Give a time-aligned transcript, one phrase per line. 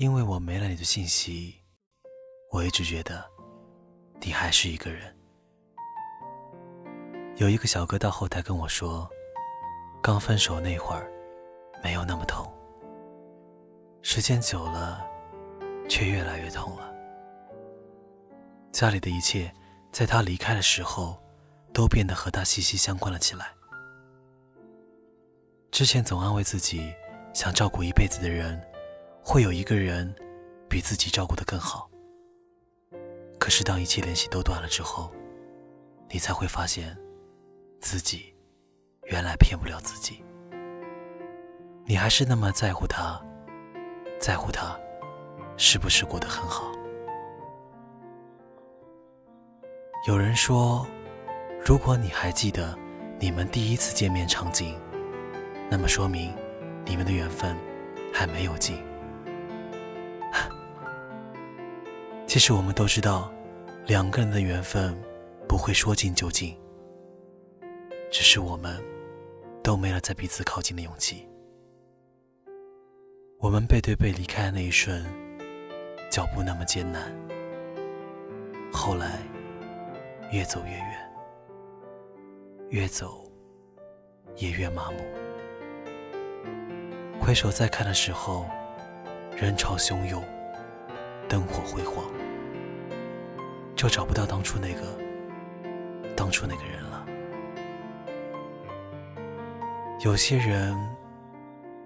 [0.00, 1.54] 因为我没了你的信息，
[2.50, 3.22] 我一直觉得
[4.22, 5.14] 你还是一个人。
[7.36, 9.06] 有一个小哥到后台跟我说，
[10.02, 11.12] 刚分手那会儿
[11.84, 12.50] 没有那么痛，
[14.00, 15.06] 时间久了
[15.86, 16.90] 却越来越痛了。
[18.72, 19.52] 家里的一切
[19.92, 21.22] 在他离开的时候
[21.74, 23.52] 都变得和他息息相关了起来。
[25.70, 26.90] 之前总安慰自己，
[27.34, 28.58] 想照顾一辈子的人。
[29.22, 30.14] 会有一个人
[30.68, 31.88] 比自己照顾的更好。
[33.38, 35.12] 可是当一切联系都断了之后，
[36.08, 36.96] 你才会发现，
[37.80, 38.34] 自己
[39.04, 40.22] 原来骗不了自己。
[41.84, 43.20] 你还是那么在乎他，
[44.18, 44.78] 在乎他
[45.56, 46.70] 是不是过得很好。
[50.06, 50.86] 有人说，
[51.64, 52.78] 如果你还记得
[53.18, 54.78] 你们第一次见面场景，
[55.70, 56.34] 那么说明
[56.84, 57.56] 你们的缘分
[58.12, 58.78] 还没有尽。
[62.30, 63.28] 其实我们都知道，
[63.86, 64.96] 两个人的缘分
[65.48, 66.56] 不会说尽就尽，
[68.08, 68.80] 只是我们
[69.64, 71.28] 都没了再彼此靠近的勇气。
[73.40, 75.04] 我们背对背离开的那一瞬，
[76.08, 77.12] 脚步那么艰难，
[78.72, 79.18] 后来
[80.30, 81.12] 越走越远，
[82.68, 83.24] 越走
[84.36, 84.98] 也越麻木。
[87.20, 88.46] 回首再看的时候，
[89.36, 90.22] 人潮汹涌，
[91.30, 92.04] 灯火辉煌。
[93.74, 94.82] 就找不到当初那个，
[96.14, 97.06] 当初那个人了。
[100.04, 100.76] 有些人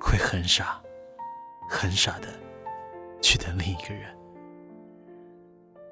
[0.00, 0.82] 会很傻，
[1.68, 2.26] 很傻的
[3.20, 4.16] 去等另一个人，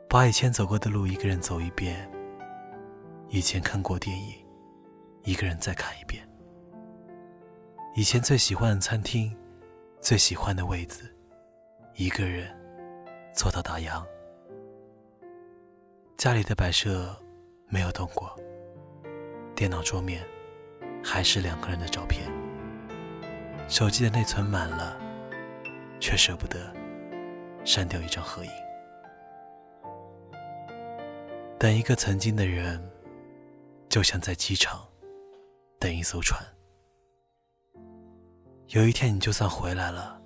[0.08, 2.10] 把以前走过的路一个人走一遍，
[3.28, 4.34] 以前看过电影，
[5.22, 6.28] 一个人再看一遍，
[7.94, 9.32] 以前最喜欢的餐厅，
[10.00, 11.08] 最喜欢的位子，
[11.94, 12.52] 一个人
[13.34, 14.02] 做到打烊。
[16.16, 17.14] 家里的摆设
[17.68, 18.34] 没有动过，
[19.54, 20.24] 电脑桌面
[21.02, 22.30] 还是两个人的照片，
[23.68, 24.96] 手机的内存满了，
[26.00, 26.72] 却舍不得
[27.64, 28.50] 删掉一张合影。
[31.58, 32.80] 等一个曾经的人，
[33.88, 34.86] 就像在机场
[35.78, 36.40] 等一艘船。
[38.68, 40.20] 有一天你就算回来了，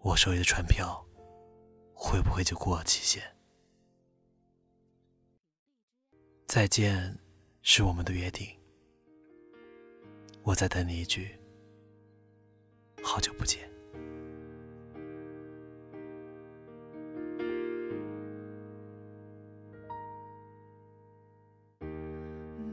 [0.00, 1.05] 我手里的船票
[1.98, 3.22] 会不会就过期限？
[6.46, 7.18] 再见，
[7.62, 8.46] 是我们的约定。
[10.42, 11.34] 我在等你一句
[13.02, 13.68] “好久不见”。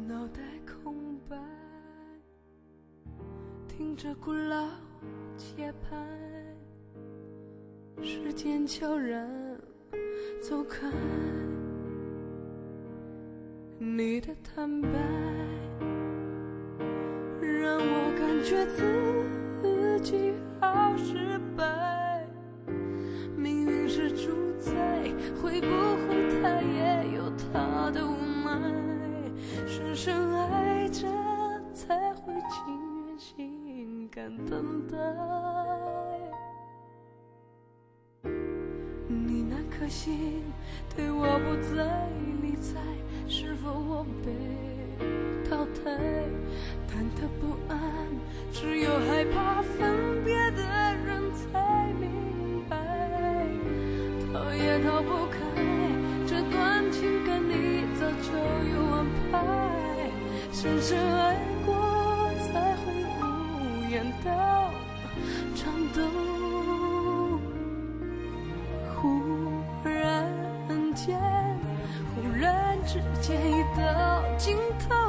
[0.06, 1.36] 脑袋空白，
[3.68, 4.70] 听着古老
[5.36, 5.98] 节拍，
[8.02, 9.30] 时间悄然
[10.42, 10.90] 走开。
[13.78, 14.90] 你的坦白
[17.42, 22.26] 让我感觉自己好失败。
[23.36, 24.74] 命运是主宰，
[25.42, 28.52] 会不会他也有他的无奈？
[29.68, 31.08] 深深爱着
[31.74, 35.53] 才会情愿心甘等待。
[39.84, 40.42] 颗心
[40.96, 41.84] 对我不再
[42.42, 42.80] 理睬。
[43.28, 44.32] 是否我被
[45.50, 45.92] 淘汰？
[46.88, 47.78] 忐忑不安，
[48.54, 50.64] 只有害怕分别的
[51.06, 52.78] 人才明白。
[54.32, 55.38] 逃也逃不开
[56.26, 58.32] 这段情感，你早就
[58.74, 59.34] 有安排。
[60.54, 61.76] 深深爱过，
[62.40, 64.72] 才会无言到
[65.54, 66.53] 颤抖。
[73.24, 75.03] 世界已到尽头，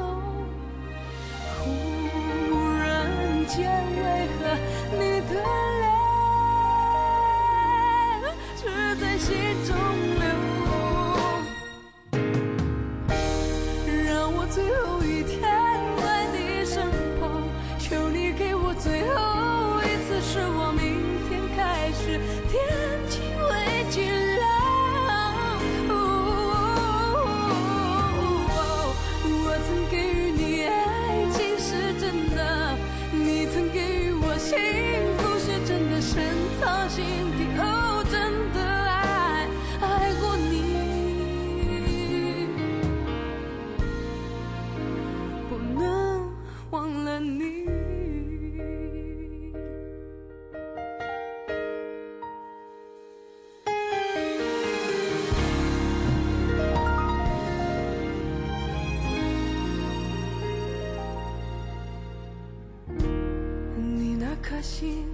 [64.45, 65.07] 颗心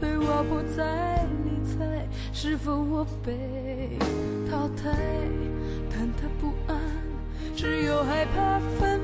[0.00, 3.98] 对我不再理睬是否我被
[4.50, 4.90] 淘汰
[5.90, 6.80] 忐忑不安
[7.54, 8.98] 只有害怕分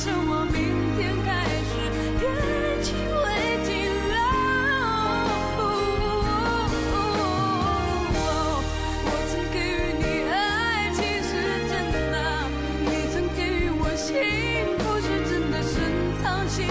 [0.00, 0.56] 奢望明
[0.96, 1.76] 天开始
[2.18, 2.24] 天
[2.82, 3.22] 气会
[3.66, 3.68] 晴
[4.08, 4.16] 朗
[9.04, 10.34] 我曾给予你爱
[10.94, 11.30] 情是
[11.68, 11.72] 真
[12.10, 12.16] 的
[12.80, 14.08] 你曾给予我幸
[14.78, 15.76] 福是真的深
[16.22, 16.64] 藏心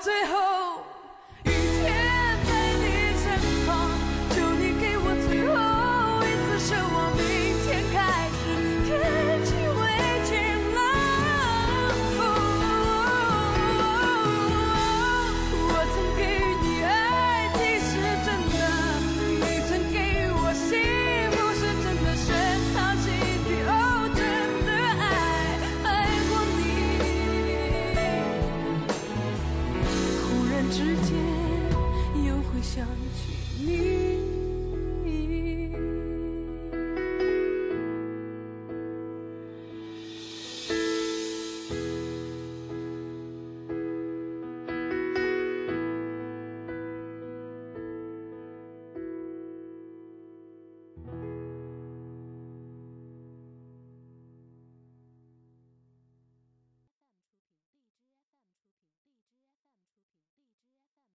[0.00, 0.55] 最后